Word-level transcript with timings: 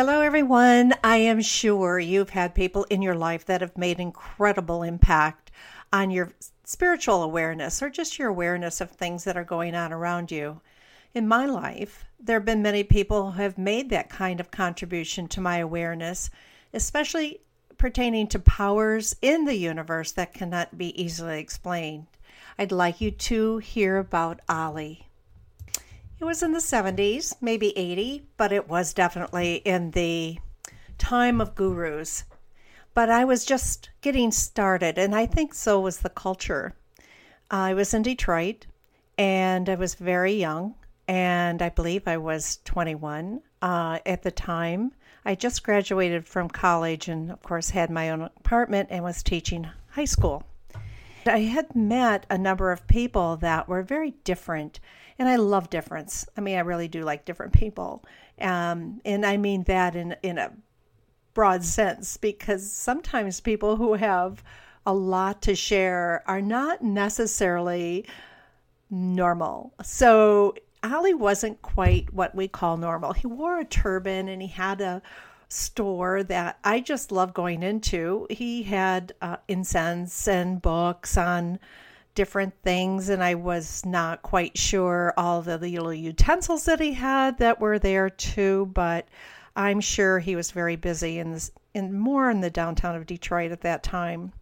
Hello, 0.00 0.22
everyone. 0.22 0.94
I 1.04 1.18
am 1.18 1.42
sure 1.42 1.98
you've 1.98 2.30
had 2.30 2.54
people 2.54 2.84
in 2.84 3.02
your 3.02 3.14
life 3.14 3.44
that 3.44 3.60
have 3.60 3.76
made 3.76 4.00
incredible 4.00 4.82
impact 4.82 5.50
on 5.92 6.10
your 6.10 6.30
spiritual 6.64 7.22
awareness 7.22 7.82
or 7.82 7.90
just 7.90 8.18
your 8.18 8.28
awareness 8.28 8.80
of 8.80 8.90
things 8.90 9.24
that 9.24 9.36
are 9.36 9.44
going 9.44 9.74
on 9.74 9.92
around 9.92 10.30
you. 10.30 10.62
In 11.12 11.28
my 11.28 11.44
life, 11.44 12.06
there 12.18 12.38
have 12.38 12.46
been 12.46 12.62
many 12.62 12.82
people 12.82 13.32
who 13.32 13.42
have 13.42 13.58
made 13.58 13.90
that 13.90 14.08
kind 14.08 14.40
of 14.40 14.50
contribution 14.50 15.28
to 15.28 15.40
my 15.42 15.58
awareness, 15.58 16.30
especially 16.72 17.42
pertaining 17.76 18.26
to 18.28 18.38
powers 18.38 19.14
in 19.20 19.44
the 19.44 19.56
universe 19.56 20.12
that 20.12 20.32
cannot 20.32 20.78
be 20.78 20.98
easily 20.98 21.38
explained. 21.38 22.06
I'd 22.58 22.72
like 22.72 23.02
you 23.02 23.10
to 23.10 23.58
hear 23.58 23.98
about 23.98 24.40
Ali. 24.48 25.09
It 26.20 26.26
was 26.26 26.42
in 26.42 26.52
the 26.52 26.58
70s, 26.58 27.34
maybe 27.40 27.76
80, 27.78 28.26
but 28.36 28.52
it 28.52 28.68
was 28.68 28.92
definitely 28.92 29.62
in 29.64 29.92
the 29.92 30.38
time 30.98 31.40
of 31.40 31.54
gurus. 31.54 32.24
But 32.92 33.08
I 33.08 33.24
was 33.24 33.46
just 33.46 33.88
getting 34.02 34.30
started, 34.30 34.98
and 34.98 35.14
I 35.14 35.24
think 35.24 35.54
so 35.54 35.80
was 35.80 36.00
the 36.00 36.10
culture. 36.10 36.74
I 37.50 37.72
was 37.72 37.94
in 37.94 38.02
Detroit, 38.02 38.66
and 39.16 39.66
I 39.70 39.76
was 39.76 39.94
very 39.94 40.34
young, 40.34 40.74
and 41.08 41.62
I 41.62 41.70
believe 41.70 42.06
I 42.06 42.18
was 42.18 42.58
21 42.66 43.40
uh, 43.62 44.00
at 44.04 44.22
the 44.22 44.30
time. 44.30 44.92
I 45.24 45.34
just 45.34 45.62
graduated 45.62 46.26
from 46.26 46.50
college 46.50 47.08
and, 47.08 47.30
of 47.32 47.42
course, 47.42 47.70
had 47.70 47.88
my 47.88 48.10
own 48.10 48.20
apartment 48.20 48.88
and 48.90 49.02
was 49.02 49.22
teaching 49.22 49.70
high 49.92 50.04
school. 50.04 50.44
I 51.26 51.40
had 51.40 51.74
met 51.74 52.26
a 52.30 52.38
number 52.38 52.72
of 52.72 52.86
people 52.86 53.36
that 53.38 53.68
were 53.68 53.82
very 53.82 54.12
different, 54.24 54.80
and 55.18 55.28
I 55.28 55.36
love 55.36 55.70
difference. 55.70 56.26
I 56.36 56.40
mean, 56.40 56.56
I 56.56 56.60
really 56.60 56.88
do 56.88 57.02
like 57.02 57.24
different 57.24 57.52
people, 57.52 58.04
um, 58.40 59.00
and 59.04 59.24
I 59.24 59.36
mean 59.36 59.64
that 59.64 59.94
in 59.96 60.16
in 60.22 60.38
a 60.38 60.52
broad 61.34 61.64
sense 61.64 62.16
because 62.16 62.70
sometimes 62.70 63.40
people 63.40 63.76
who 63.76 63.94
have 63.94 64.42
a 64.86 64.92
lot 64.94 65.42
to 65.42 65.54
share 65.54 66.22
are 66.26 66.42
not 66.42 66.82
necessarily 66.82 68.04
normal. 68.90 69.72
So 69.82 70.54
Ali 70.82 71.14
wasn't 71.14 71.62
quite 71.62 72.12
what 72.12 72.34
we 72.34 72.48
call 72.48 72.76
normal. 72.76 73.12
He 73.12 73.26
wore 73.26 73.60
a 73.60 73.64
turban 73.64 74.28
and 74.28 74.40
he 74.42 74.48
had 74.48 74.80
a 74.80 75.02
store 75.50 76.22
that 76.22 76.58
I 76.64 76.80
just 76.80 77.12
love 77.12 77.34
going 77.34 77.62
into. 77.62 78.26
He 78.30 78.62
had 78.62 79.12
uh, 79.20 79.36
incense 79.48 80.28
and 80.28 80.62
books 80.62 81.16
on 81.16 81.58
different 82.14 82.54
things, 82.62 83.08
and 83.08 83.22
I 83.22 83.34
was 83.34 83.84
not 83.84 84.22
quite 84.22 84.56
sure 84.56 85.12
all 85.16 85.42
the 85.42 85.58
little 85.58 85.92
utensils 85.92 86.64
that 86.64 86.80
he 86.80 86.92
had 86.92 87.38
that 87.38 87.60
were 87.60 87.78
there 87.78 88.10
too, 88.10 88.70
but 88.72 89.08
I'm 89.56 89.80
sure 89.80 90.20
he 90.20 90.36
was 90.36 90.52
very 90.52 90.76
busy 90.76 91.18
in 91.18 91.32
this 91.32 91.50
in 91.74 91.98
more 91.98 92.30
in 92.30 92.40
the 92.40 92.50
downtown 92.50 92.96
of 92.96 93.06
Detroit 93.06 93.52
at 93.52 93.60
that 93.60 93.82
time. 93.82 94.32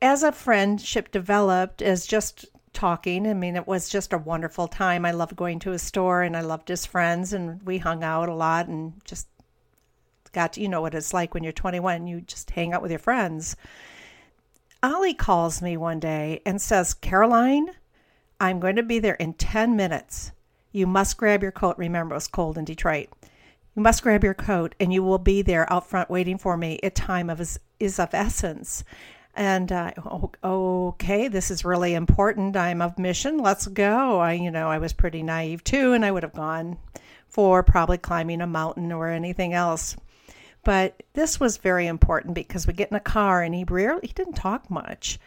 As 0.00 0.22
a 0.22 0.32
friendship 0.32 1.10
developed 1.10 1.82
as 1.82 2.06
just 2.06 2.46
talking, 2.72 3.26
I 3.26 3.34
mean 3.34 3.56
it 3.56 3.66
was 3.66 3.88
just 3.88 4.12
a 4.12 4.18
wonderful 4.18 4.68
time. 4.68 5.04
I 5.04 5.12
loved 5.12 5.36
going 5.36 5.58
to 5.60 5.70
his 5.70 5.82
store 5.82 6.22
and 6.22 6.36
I 6.36 6.42
loved 6.42 6.68
his 6.68 6.86
friends 6.86 7.32
and 7.32 7.62
we 7.62 7.78
hung 7.78 8.04
out 8.04 8.28
a 8.28 8.34
lot 8.34 8.68
and 8.68 8.92
just 9.04 9.28
got 10.36 10.58
you 10.58 10.68
know 10.68 10.82
what 10.82 10.94
it's 10.94 11.14
like 11.14 11.32
when 11.32 11.42
you're 11.42 11.52
21, 11.52 12.06
you 12.06 12.20
just 12.20 12.50
hang 12.50 12.74
out 12.74 12.82
with 12.82 12.90
your 12.90 13.00
friends. 13.00 13.56
Ali 14.82 15.14
calls 15.14 15.62
me 15.62 15.78
one 15.78 15.98
day 15.98 16.42
and 16.44 16.60
says, 16.60 16.92
Caroline, 16.92 17.70
I'm 18.38 18.60
going 18.60 18.76
to 18.76 18.82
be 18.82 18.98
there 18.98 19.14
in 19.14 19.32
10 19.32 19.74
minutes. 19.74 20.32
You 20.72 20.86
must 20.86 21.16
grab 21.16 21.42
your 21.42 21.52
coat. 21.52 21.78
Remember, 21.78 22.14
it 22.14 22.18
was 22.18 22.28
cold 22.28 22.58
in 22.58 22.66
Detroit. 22.66 23.08
You 23.74 23.82
must 23.82 24.02
grab 24.02 24.22
your 24.22 24.34
coat 24.34 24.74
and 24.78 24.92
you 24.92 25.02
will 25.02 25.18
be 25.18 25.40
there 25.40 25.72
out 25.72 25.88
front 25.88 26.10
waiting 26.10 26.36
for 26.36 26.58
me. 26.58 26.78
A 26.82 26.90
time 26.90 27.30
of 27.30 27.40
is, 27.40 27.58
is 27.80 27.98
of 27.98 28.12
essence. 28.12 28.84
And 29.34 29.72
uh, 29.72 29.92
okay, 30.44 31.28
this 31.28 31.50
is 31.50 31.64
really 31.64 31.94
important. 31.94 32.58
I'm 32.58 32.82
of 32.82 32.98
mission. 32.98 33.38
Let's 33.38 33.66
go. 33.68 34.20
I, 34.20 34.34
you 34.34 34.50
know, 34.50 34.68
I 34.68 34.76
was 34.76 34.92
pretty 34.92 35.22
naive 35.22 35.64
too, 35.64 35.94
and 35.94 36.04
I 36.04 36.10
would 36.10 36.22
have 36.22 36.34
gone 36.34 36.76
for 37.26 37.62
probably 37.62 37.98
climbing 37.98 38.42
a 38.42 38.46
mountain 38.46 38.92
or 38.92 39.08
anything 39.08 39.54
else. 39.54 39.96
But 40.66 41.04
this 41.12 41.38
was 41.38 41.58
very 41.58 41.86
important 41.86 42.34
because 42.34 42.66
we 42.66 42.72
get 42.72 42.90
in 42.90 42.96
a 42.96 43.00
car 43.00 43.40
and 43.40 43.54
he 43.54 43.62
rarely 43.62 44.08
he 44.08 44.12
didn't 44.12 44.32
talk 44.32 44.68
much. 44.68 45.20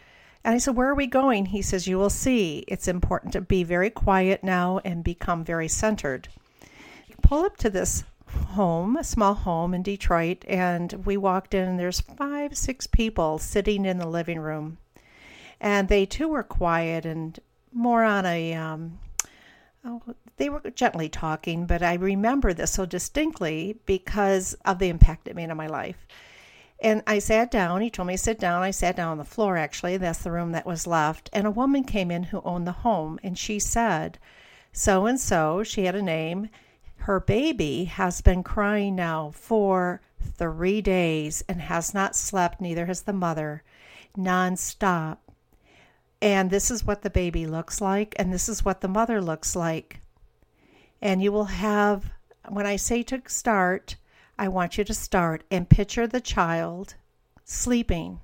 And 0.44 0.54
I 0.54 0.58
said, 0.58 0.76
Where 0.76 0.90
are 0.90 0.94
we 0.94 1.06
going? 1.06 1.46
He 1.46 1.62
says, 1.62 1.86
You 1.86 1.96
will 1.96 2.10
see. 2.10 2.62
It's 2.68 2.86
important 2.86 3.32
to 3.32 3.40
be 3.40 3.64
very 3.64 3.88
quiet 3.88 4.44
now 4.44 4.82
and 4.84 5.02
become 5.02 5.42
very 5.42 5.66
centered. 5.66 6.28
We 7.08 7.14
pull 7.22 7.46
up 7.46 7.56
to 7.56 7.70
this 7.70 8.04
home, 8.48 8.98
a 8.98 9.02
small 9.02 9.32
home 9.32 9.72
in 9.72 9.82
Detroit, 9.82 10.44
and 10.46 10.92
we 11.06 11.16
walked 11.16 11.54
in, 11.54 11.66
and 11.66 11.80
there's 11.80 12.02
five, 12.02 12.54
six 12.54 12.86
people 12.86 13.38
sitting 13.38 13.86
in 13.86 13.96
the 13.96 14.06
living 14.06 14.40
room. 14.40 14.76
And 15.58 15.88
they 15.88 16.04
too 16.04 16.28
were 16.28 16.42
quiet 16.42 17.06
and 17.06 17.40
more 17.72 18.04
on 18.04 18.26
a 18.26 18.52
um, 18.52 18.98
oh, 19.84 20.02
they 20.36 20.48
were 20.48 20.60
gently 20.74 21.08
talking, 21.08 21.66
but 21.66 21.82
I 21.82 21.94
remember 21.94 22.52
this 22.52 22.72
so 22.72 22.86
distinctly 22.86 23.78
because 23.86 24.54
of 24.64 24.78
the 24.78 24.88
impact 24.88 25.28
it 25.28 25.36
made 25.36 25.50
on 25.50 25.56
my 25.56 25.66
life. 25.66 26.06
And 26.82 27.02
I 27.06 27.18
sat 27.18 27.50
down. 27.50 27.82
He 27.82 27.90
told 27.90 28.08
me 28.08 28.14
to 28.14 28.18
sit 28.18 28.38
down. 28.38 28.62
I 28.62 28.70
sat 28.70 28.96
down 28.96 29.12
on 29.12 29.18
the 29.18 29.24
floor, 29.24 29.56
actually. 29.56 29.98
That's 29.98 30.22
the 30.22 30.32
room 30.32 30.52
that 30.52 30.64
was 30.64 30.86
left. 30.86 31.28
And 31.32 31.46
a 31.46 31.50
woman 31.50 31.84
came 31.84 32.10
in 32.10 32.24
who 32.24 32.40
owned 32.42 32.66
the 32.66 32.72
home, 32.72 33.18
and 33.22 33.38
she 33.38 33.58
said, 33.58 34.18
So 34.72 35.04
and 35.06 35.20
so, 35.20 35.62
she 35.62 35.84
had 35.84 35.94
a 35.94 36.02
name, 36.02 36.48
her 37.00 37.20
baby 37.20 37.84
has 37.84 38.20
been 38.20 38.42
crying 38.42 38.94
now 38.94 39.30
for 39.34 40.00
three 40.20 40.82
days 40.82 41.42
and 41.48 41.60
has 41.60 41.94
not 41.94 42.14
slept, 42.14 42.60
neither 42.60 42.86
has 42.86 43.02
the 43.02 43.12
mother, 43.12 43.62
nonstop. 44.16 45.18
And 46.22 46.50
this 46.50 46.70
is 46.70 46.84
what 46.84 47.02
the 47.02 47.10
baby 47.10 47.46
looks 47.46 47.80
like, 47.80 48.14
and 48.18 48.32
this 48.32 48.48
is 48.48 48.64
what 48.64 48.82
the 48.82 48.88
mother 48.88 49.22
looks 49.22 49.56
like. 49.56 50.00
And 51.00 51.22
you 51.22 51.32
will 51.32 51.46
have, 51.46 52.12
when 52.48 52.66
I 52.66 52.76
say 52.76 53.02
to 53.04 53.22
start, 53.26 53.96
I 54.38 54.48
want 54.48 54.76
you 54.76 54.84
to 54.84 54.94
start 54.94 55.44
and 55.50 55.68
picture 55.68 56.06
the 56.06 56.20
child 56.20 56.94
sleeping. 57.44 58.20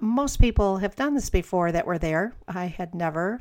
Most 0.00 0.40
people 0.40 0.78
have 0.78 0.96
done 0.96 1.14
this 1.14 1.30
before 1.30 1.70
that 1.70 1.86
were 1.86 1.98
there. 1.98 2.34
I 2.48 2.66
had 2.66 2.94
never, 2.94 3.40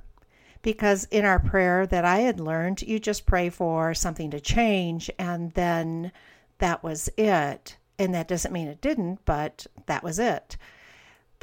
because 0.61 1.05
in 1.05 1.25
our 1.25 1.39
prayer 1.39 1.87
that 1.87 2.05
I 2.05 2.19
had 2.19 2.39
learned, 2.39 2.83
you 2.83 2.99
just 2.99 3.25
pray 3.25 3.49
for 3.49 3.95
something 3.95 4.29
to 4.29 4.39
change, 4.39 5.09
and 5.17 5.51
then 5.53 6.11
that 6.59 6.83
was 6.83 7.09
it. 7.17 7.77
And 7.97 8.13
that 8.13 8.27
doesn't 8.27 8.53
mean 8.53 8.67
it 8.67 8.81
didn't, 8.81 9.25
but 9.25 9.65
that 9.87 10.03
was 10.03 10.19
it. 10.19 10.57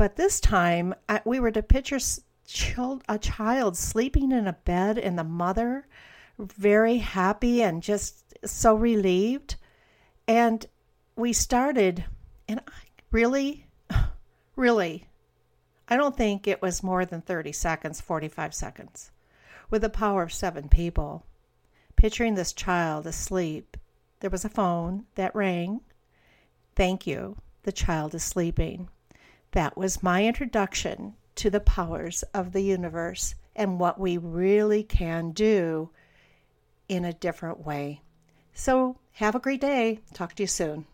But 0.01 0.17
this 0.17 0.41
time, 0.41 0.95
I, 1.11 1.21
we 1.27 1.41
were 1.41 1.51
to 1.51 1.63
picture 1.63 1.99
a 3.07 3.19
child 3.19 3.77
sleeping 3.77 4.33
in 4.33 4.47
a 4.47 4.55
bed 4.55 4.97
and 4.97 5.19
the 5.19 5.25
mother 5.25 5.87
very 6.39 6.97
happy 6.97 7.63
and 7.63 7.83
just 7.83 8.35
so 8.49 8.75
relieved. 8.75 9.57
And 10.27 10.65
we 11.17 11.35
started, 11.35 12.03
and 12.49 12.61
I 12.61 12.81
really, 13.11 13.67
really, 14.57 15.07
I 15.87 15.99
don't 15.99 16.17
think 16.17 16.49
it 16.49 16.63
was 16.63 16.83
more 16.83 17.05
than 17.05 17.21
30 17.21 17.53
seconds, 17.53 18.01
45 18.01 18.55
seconds, 18.55 19.11
with 19.69 19.83
the 19.83 19.91
power 19.91 20.23
of 20.23 20.33
seven 20.33 20.71
people, 20.71 21.27
picturing 21.97 22.37
this 22.37 22.55
child 22.55 23.07
asleep. 23.07 23.77
There 24.21 24.31
was 24.31 24.47
a 24.47 24.49
phone 24.49 25.05
that 25.17 25.35
rang. 25.35 25.83
Thank 26.75 27.07
you. 27.07 27.37
The 27.65 27.73
child 27.73 28.15
is 28.15 28.25
sleeping. 28.25 28.89
That 29.53 29.77
was 29.77 30.03
my 30.03 30.25
introduction 30.25 31.15
to 31.37 31.51
the 31.51 31.61
powers 31.61 32.23
of 32.35 32.53
the 32.53 32.63
universe 32.63 33.35
and 33.57 33.81
what 33.81 33.99
we 33.99 34.17
really 34.17 34.83
can 34.83 35.33
do 35.33 35.91
in 36.89 37.05
a 37.05 37.13
different 37.13 37.65
way. 37.65 38.03
So, 38.53 38.99
have 39.13 39.35
a 39.35 39.41
great 39.41 39.61
day. 39.61 40.01
Talk 40.15 40.35
to 40.35 40.43
you 40.43 40.47
soon. 40.47 40.87